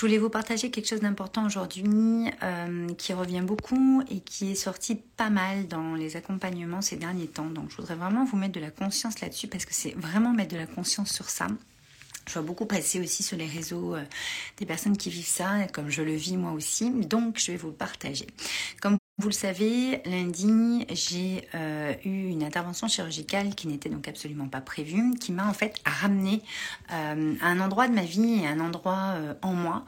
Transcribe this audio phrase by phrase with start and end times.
[0.00, 4.54] Je voulais vous partager quelque chose d'important aujourd'hui euh, qui revient beaucoup et qui est
[4.54, 7.50] sorti pas mal dans les accompagnements ces derniers temps.
[7.50, 10.54] Donc je voudrais vraiment vous mettre de la conscience là-dessus parce que c'est vraiment mettre
[10.54, 11.48] de la conscience sur ça.
[12.26, 14.02] Je vois beaucoup passer aussi sur les réseaux euh,
[14.56, 16.90] des personnes qui vivent ça, comme je le vis moi aussi.
[16.92, 18.26] Donc je vais vous le partager.
[18.80, 24.48] Comme vous le savez, lundi, j'ai euh, eu une intervention chirurgicale qui n'était donc absolument
[24.48, 26.42] pas prévue, qui m'a en fait ramené
[26.90, 29.84] euh, à un endroit de ma vie et un endroit euh, en moi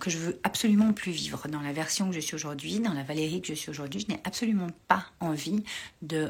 [0.00, 1.48] que je veux absolument plus vivre.
[1.48, 4.12] Dans la version que je suis aujourd'hui, dans la Valérie que je suis aujourd'hui, je
[4.12, 5.62] n'ai absolument pas envie
[6.02, 6.28] de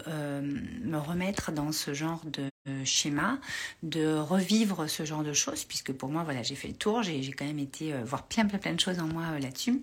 [0.84, 2.51] me remettre dans ce genre de
[2.84, 3.38] schéma,
[3.82, 7.30] de revivre ce genre de choses, puisque pour moi, voilà, j'ai fait le tour, j'ai
[7.32, 9.82] quand même été voir plein plein plein de choses en moi là-dessus.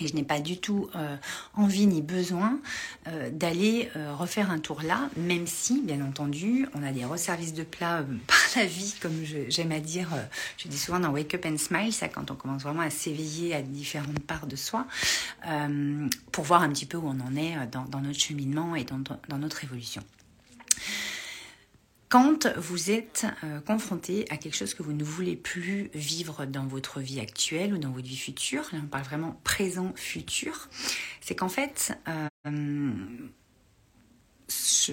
[0.00, 1.16] Et je n'ai pas du tout euh,
[1.54, 2.58] envie ni besoin
[3.06, 7.54] euh, d'aller euh, refaire un tour là, même si, bien entendu, on a des resservices
[7.54, 10.08] de plats par la vie, comme j'aime à dire,
[10.58, 13.54] je dis souvent dans Wake Up and Smile, ça quand on commence vraiment à s'éveiller
[13.54, 14.86] à différentes parts de soi,
[16.32, 19.64] pour voir un petit peu où on en est dans, notre cheminement et dans notre
[19.64, 20.02] évolution.
[22.08, 26.64] Quand vous êtes euh, confronté à quelque chose que vous ne voulez plus vivre dans
[26.64, 30.68] votre vie actuelle ou dans votre vie future, là on parle vraiment présent-futur,
[31.20, 32.90] c'est qu'en fait, euh,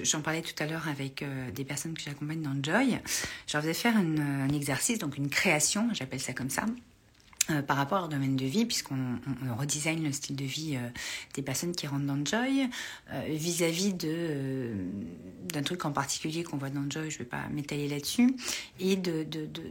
[0.03, 2.99] j'en parlais tout à l'heure avec euh, des personnes que j'accompagne dans Joy,
[3.45, 6.65] je leur faisais faire un exercice, donc une création, j'appelle ça comme ça,
[7.49, 10.77] euh, par rapport à leur domaine de vie, puisqu'on on, redesign le style de vie
[10.77, 10.89] euh,
[11.33, 12.69] des personnes qui rentrent dans Joy,
[13.11, 17.89] euh, vis-à-vis d'un truc en particulier qu'on voit dans Joy, je ne vais pas m'étaler
[17.89, 18.33] là-dessus,
[18.79, 19.63] et de, de, de,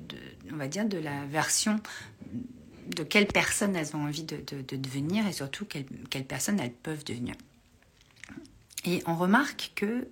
[0.53, 1.81] on va dire, de la version
[2.95, 4.43] de quelles personnes elles ont envie de,
[4.77, 7.35] devenir et surtout quelles, quelles, personnes elles peuvent devenir.
[8.85, 10.07] Et on remarque qu'il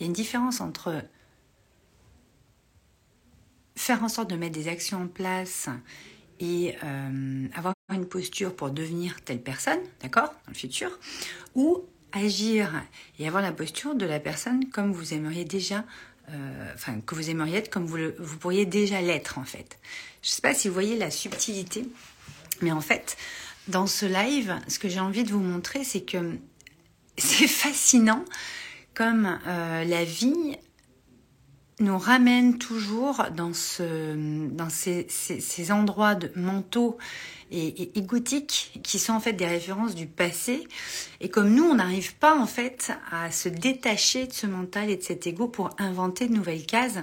[0.00, 1.02] y a une différence entre
[3.74, 5.70] faire en sorte de mettre des actions en place
[6.42, 10.90] et euh, avoir une posture pour devenir telle personne, d'accord, dans le futur,
[11.54, 12.82] ou agir
[13.18, 15.84] et avoir la posture de la personne comme vous aimeriez déjà,
[16.30, 19.78] euh, enfin, que vous aimeriez être, comme vous, vous pourriez déjà l'être, en fait.
[20.20, 21.88] Je ne sais pas si vous voyez la subtilité,
[22.60, 23.16] mais en fait,
[23.68, 26.38] dans ce live, ce que j'ai envie de vous montrer, c'est que
[27.18, 28.24] c'est fascinant
[28.94, 30.56] comme euh, la vie
[31.82, 36.96] nous ramène toujours dans, ce, dans ces, ces, endroits de mentaux
[37.50, 40.66] et, égotiques qui sont en fait des références du passé.
[41.20, 44.96] Et comme nous, on n'arrive pas en fait à se détacher de ce mental et
[44.96, 46.98] de cet ego pour inventer de nouvelles cases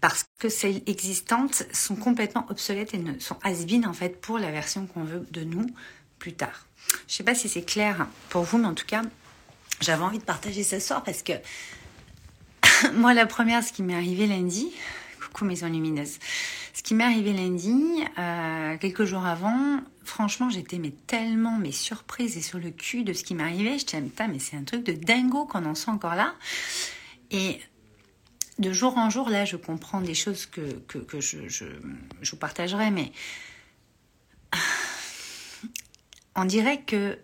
[0.00, 4.50] parce que celles existantes sont complètement obsolètes et ne, sont has en fait pour la
[4.50, 5.66] version qu'on veut de nous
[6.18, 6.66] plus tard.
[7.08, 9.02] Je sais pas si c'est clair pour vous, mais en tout cas,
[9.80, 11.32] j'avais envie de partager ce soir parce que
[12.94, 14.70] moi, la première, ce qui m'est arrivé lundi,
[15.20, 16.18] coucou maison lumineuse,
[16.72, 22.36] ce qui m'est arrivé lundi, euh, quelques jours avant, franchement, j'étais mais tellement mais surprise
[22.36, 23.78] et sur le cul de ce qui m'arrivait.
[23.78, 26.34] Je disais, mais c'est un truc de dingo qu'on en soit encore là.
[27.30, 27.60] Et
[28.58, 31.64] de jour en jour, là, je comprends des choses que, que, je, je,
[32.22, 33.12] je vous partagerai, mais
[36.36, 37.18] on dirait que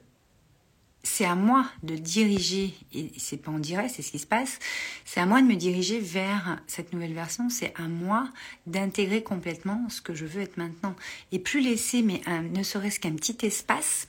[1.03, 4.59] c'est à moi de diriger, et c'est pas en direct, c'est ce qui se passe,
[5.05, 8.29] c'est à moi de me diriger vers cette nouvelle version, c'est à moi
[8.67, 10.95] d'intégrer complètement ce que je veux être maintenant.
[11.33, 12.21] Et plus laisser, mais
[12.53, 14.09] ne serait-ce qu'un petit espace,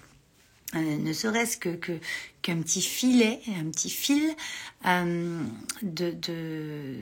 [0.76, 1.78] euh, ne serait-ce que,
[2.42, 4.36] qu'un petit filet, un petit fil
[4.86, 5.44] euh,
[5.82, 6.96] de, de,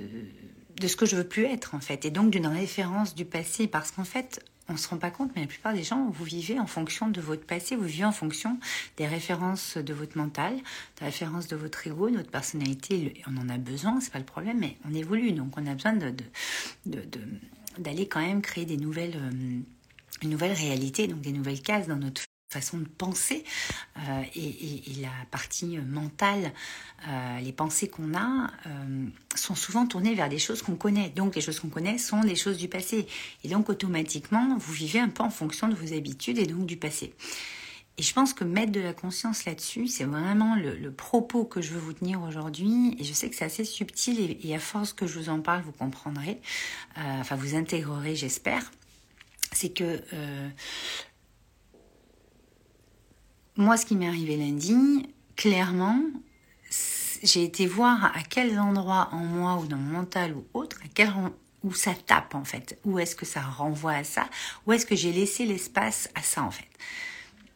[0.79, 3.67] de ce que je veux plus être en fait, et donc d'une référence du passé,
[3.67, 6.23] parce qu'en fait, on ne se rend pas compte, mais la plupart des gens, vous
[6.23, 8.57] vivez en fonction de votre passé, vous vivez en fonction
[8.97, 10.55] des références de votre mental,
[10.99, 13.21] des références de votre ego, de votre personnalité.
[13.27, 15.93] On en a besoin, c'est pas le problème, mais on évolue, donc on a besoin
[15.93, 16.13] de,
[17.77, 19.59] d'aller quand même créer des nouvelles, euh,
[20.21, 23.43] une nouvelle réalité, donc des nouvelles cases dans notre façon de penser
[23.97, 26.51] euh, et, la partie mentale,
[27.07, 29.05] euh, les pensées qu'on a euh,
[29.35, 31.09] sont souvent tournées vers des choses qu'on connaît.
[31.09, 33.07] Donc les choses qu'on connaît sont les choses du passé.
[33.43, 36.77] Et donc automatiquement, vous vivez un peu en fonction de vos habitudes et donc du
[36.77, 37.13] passé.
[37.97, 41.73] Et je pense que mettre de la conscience là-dessus, c'est vraiment le, propos que je
[41.73, 42.95] veux vous tenir aujourd'hui.
[42.97, 45.41] Et je sais que c'est assez subtil et, et, à force que je vous en
[45.41, 46.39] parle, vous comprendrez,
[46.95, 48.71] enfin vous intégrerez, j'espère.
[49.51, 50.01] C'est que
[53.59, 55.99] moi, ce qui m'est arrivé lundi, clairement,
[57.21, 60.87] j'ai été voir à quels endroits en moi ou dans mon mental ou autre, à
[60.93, 61.11] quel
[61.63, 64.29] où ça tape en fait, où est-ce que ça renvoie à ça,
[64.65, 66.69] où est-ce que j'ai laissé l'espace à ça en fait?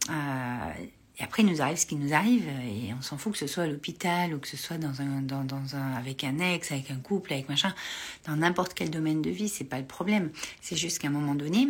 [0.09, 0.73] Euh,
[1.19, 3.47] et après, il nous arrive ce qui nous arrive, et on s'en fout que ce
[3.47, 6.91] soit à l'hôpital ou que ce soit dans un, dans, un, avec un ex, avec
[6.91, 7.73] un couple, avec machin,
[8.25, 10.31] dans n'importe quel domaine de vie, c'est pas le problème.
[10.59, 11.69] C'est juste qu'à un moment donné,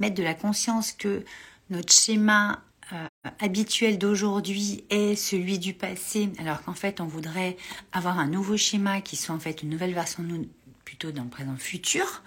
[0.00, 1.24] mettre de la conscience que
[1.70, 7.56] notre schéma euh, habituel d'aujourd'hui est celui du passé, alors qu'en fait on voudrait
[7.92, 10.48] avoir un nouveau schéma qui soit en fait une nouvelle version de nous,
[10.84, 12.22] plutôt dans le présent futur,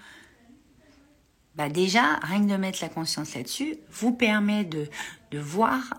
[1.54, 4.88] bah déjà, rien que de mettre la conscience là-dessus, vous permet de,
[5.32, 5.94] de voir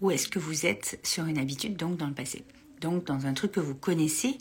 [0.00, 2.44] où est-ce que vous êtes sur une habitude, donc dans le passé.
[2.80, 4.36] Donc dans un truc que vous connaissez,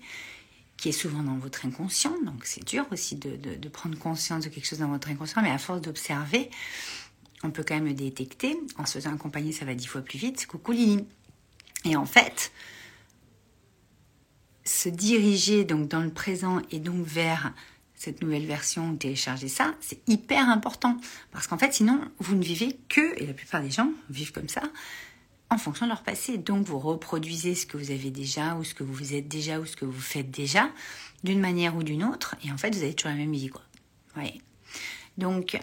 [0.77, 2.15] qui est souvent dans votre inconscient.
[2.23, 5.41] Donc c'est dur aussi de, de, de, prendre conscience de quelque chose dans votre inconscient,
[5.41, 6.49] mais à force d'observer,
[7.43, 8.57] on peut quand même le détecter.
[8.77, 10.45] En se faisant accompagner, ça va dix fois plus vite.
[10.47, 11.05] Coucou Lily.
[11.85, 12.51] Et en fait,
[14.65, 17.53] se diriger donc dans le présent et donc vers
[17.95, 20.97] cette nouvelle version, télécharger ça, c'est hyper important.
[21.31, 24.47] Parce qu'en fait, sinon, vous ne vivez que, et la plupart des gens vivent comme
[24.47, 24.63] ça,
[25.49, 26.37] en fonction de leur passé.
[26.37, 29.65] Donc vous reproduisez ce que vous avez déjà, ou ce que vous êtes déjà, ou
[29.65, 30.69] ce que vous faites déjà,
[31.23, 33.49] d'une manière ou d'une autre, et en fait vous avez toujours la même vie.
[33.49, 33.63] Quoi.
[34.15, 34.35] Ouais.
[35.17, 35.59] Donc,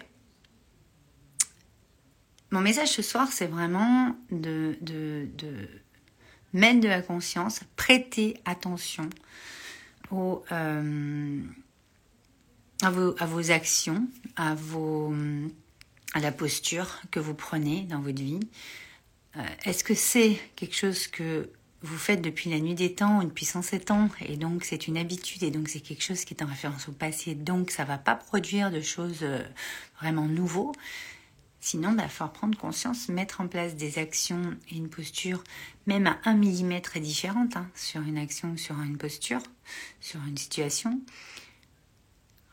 [2.51, 5.27] mon message ce soir, c'est vraiment de, de,
[6.53, 9.09] mettre de la conscience, prêter attention
[10.11, 11.41] aux, euh,
[12.81, 15.13] à, vos, actions, à, vos,
[16.13, 18.39] à la posture que vous prenez dans votre vie.
[19.35, 21.49] Euh, est-ce que c'est quelque chose que
[21.81, 24.97] vous faites depuis la nuit des temps ou depuis 107 ans et donc c'est une
[24.97, 27.99] habitude et donc c'est quelque chose qui est en référence au passé donc ça va
[27.99, 29.43] pas produire de choses euh,
[29.99, 30.71] vraiment nouveaux
[31.59, 35.43] sinon il va falloir prendre conscience mettre en place des actions et une posture
[35.85, 39.41] même à un millimètre est différente hein, sur une action sur une posture
[39.99, 41.01] sur une situation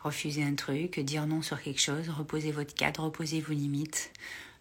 [0.00, 4.10] refuser un truc dire non sur quelque chose reposer votre cadre reposer vos limites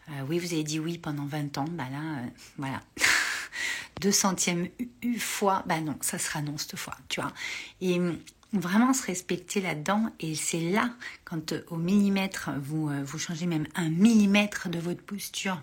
[0.10, 2.81] euh, oui, vous avez dit oui pendant 20 ans, bah là, euh, voilà.
[4.01, 4.68] Deux centièmes
[5.18, 7.31] fois, bah non, ça sera non cette fois, tu vois.
[7.80, 8.00] Et
[8.54, 10.92] vraiment se respecter là-dedans, et c'est là,
[11.26, 15.60] quand euh, au millimètre, vous, vous changez même un millimètre de votre posture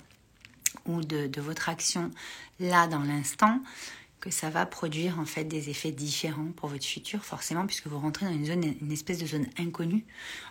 [0.87, 2.11] ou de, votre action
[2.59, 3.61] là dans l'instant,
[4.21, 7.99] que ça va produire en fait des effets différents pour votre futur, forcément, puisque vous
[7.99, 10.05] rentrez dans une zone, une espèce de zone inconnue.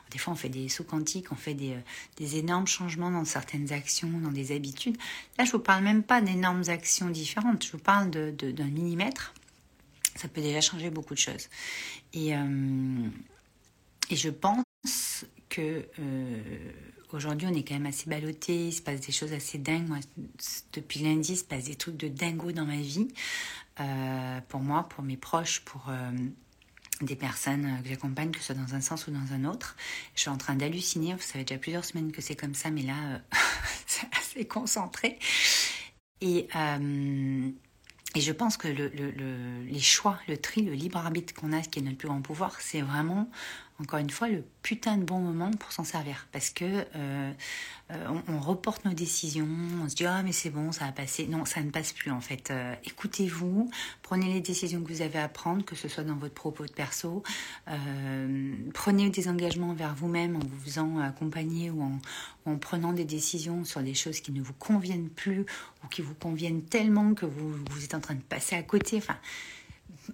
[0.10, 1.82] Des fois, on fait des sauts quantiques, on fait des, euh,
[2.18, 4.98] des énormes changements dans certaines actions, dans des habitudes.
[5.38, 7.64] Là, je vous parle même pas d'énormes actions différentes.
[7.64, 9.36] Je vous parle d'un millimètre.
[10.20, 11.48] Ça peut déjà changer beaucoup de choses.
[12.12, 13.08] Et, euh,
[14.10, 16.72] et je pense que euh,
[17.14, 19.88] aujourd'hui on est quand même assez ballotté, il se passe des choses assez dingues.
[19.88, 20.00] Moi,
[20.74, 23.08] depuis lundi, il se passe des trucs de dingo dans ma vie.
[23.80, 25.90] Euh, pour moi, pour mes proches, pour
[27.00, 29.78] des personnes que j'accompagne, que ce soit dans un sens ou dans un autre.
[30.16, 31.12] Je suis en train d'halluciner.
[31.12, 33.22] Ça fait déjà plusieurs semaines que c'est comme ça, mais là,
[33.88, 35.18] c'est assez concentré.
[36.20, 36.50] Et,
[38.16, 41.62] et je pense que le, le, les choix, le tri, le libre arbitre qu'on a,
[41.62, 43.30] qui est notre plus grand pouvoir, c'est vraiment
[43.80, 46.28] encore une fois, le putain de bon moment pour s'en servir.
[46.32, 47.32] Parce que euh,
[47.92, 49.48] euh, on, reporte nos décisions,
[49.82, 51.28] on se dit ah mais c'est bon, ça va passer.
[51.28, 52.52] Non, ça ne passe plus en fait.
[52.52, 53.72] Euh, écoutez-vous,
[54.04, 56.72] prenez les décisions que vous avez à prendre, que ce soit dans votre propos de
[56.72, 57.24] perso.
[58.74, 62.00] prenez des engagements envers vous-même en vous faisant accompagner ou en,
[62.46, 65.46] en, prenant des décisions sur des choses qui ne vous conviennent plus
[65.84, 68.98] ou qui vous conviennent tellement que vous, vous êtes en train de passer à côté.
[68.98, 69.18] Enfin,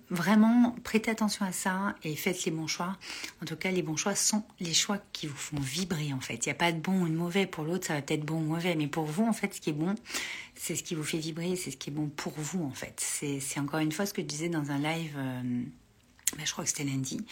[0.10, 2.98] vraiment, prêtez attention à ça et faites les bons choix.
[3.42, 6.46] En tout cas, les bons choix sont les choix qui vous font vibrer, en fait.
[6.46, 7.46] Il n'y a pas de bon ou de mauvais.
[7.46, 8.76] Pour l'autre, ça va peut-être bon ou mauvais.
[8.76, 9.96] Mais pour vous, en fait, ce qui est bon,
[10.56, 13.00] c'est ce qui vous fait vibrer, c'est ce qui est bon pour vous, en fait.
[13.00, 15.14] C'est encore une fois ce que je disais dans un live...
[15.18, 15.64] Euh,
[16.38, 17.26] ben, je crois que c'était lundi.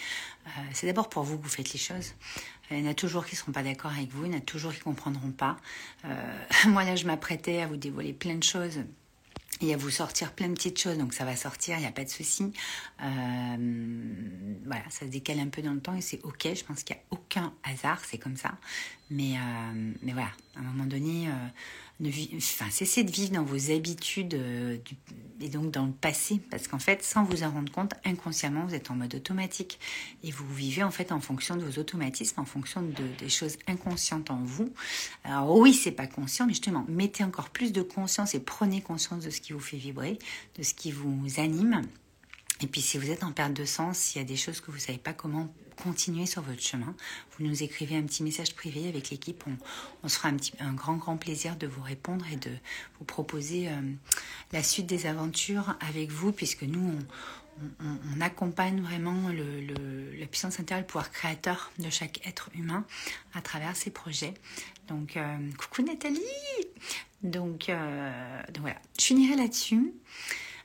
[0.46, 2.14] Euh, c'est d'abord pour vous que vous faites les choses.
[2.72, 4.38] Il y en a toujours qui ne seront pas d'accord avec vous, il y en
[4.38, 5.58] a toujours qui ne comprendront pas.
[6.06, 8.80] Euh, moi, là, je m'apprêtais à vous dévoiler plein de choses
[9.64, 11.92] et à vous sortir plein de petites choses, donc ça va sortir, il n'y a
[11.92, 12.52] pas de souci.
[13.02, 13.56] Euh,
[14.66, 16.96] voilà, ça se décale un peu dans le temps et c'est ok, je pense qu'il
[16.96, 18.52] n'y a aucun hasard, c'est comme ça.
[19.14, 24.34] Mais, euh, mais voilà, à un moment donné, euh, cessez de vivre dans vos habitudes
[24.34, 24.78] euh,
[25.40, 28.74] et donc dans le passé, parce qu'en fait, sans vous en rendre compte, inconsciemment, vous
[28.74, 29.80] êtes en mode automatique
[30.24, 33.58] et vous vivez en fait en fonction de vos automatismes, en fonction de, des choses
[33.68, 34.74] inconscientes en vous.
[35.24, 39.24] Alors oui, c'est pas conscient, mais justement, mettez encore plus de conscience et prenez conscience
[39.24, 40.18] de ce qui vous fait vibrer,
[40.58, 41.84] de ce qui vous anime.
[42.62, 44.72] Et puis si vous êtes en perte de sens, s'il y a des choses que
[44.72, 46.96] vous ne savez pas comment continuer sur votre chemin.
[47.38, 49.44] Vous nous écrivez un petit message privé avec l'équipe.
[50.04, 52.52] On, se fera un, petit, un grand, grand plaisir de vous répondre et de
[53.00, 53.74] vous proposer euh,
[54.52, 57.00] la suite des aventures avec vous, puisque nous,
[57.80, 62.86] on, accompagne vraiment le, la puissance intérieure, le pouvoir créateur de chaque être humain
[63.34, 64.34] à travers ces projets.
[64.88, 66.22] Donc, euh, coucou Nathalie
[67.24, 69.94] donc, euh, donc voilà, je finirai là-dessus.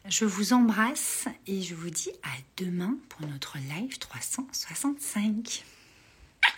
[0.07, 5.65] Je vous embrasse et je vous dis à demain pour notre live 365.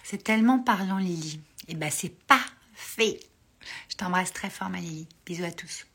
[0.04, 1.40] C'est tellement parlant Lily.
[1.68, 3.20] Et eh ben c'est parfait.
[3.88, 5.08] Je t'embrasse très fort, Malélie.
[5.26, 5.86] Bisous à tous.